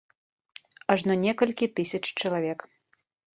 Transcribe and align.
Ажно 0.93 1.13
некалькі 1.25 1.65
тысяч 1.81 2.01
чалавек. 2.23 2.59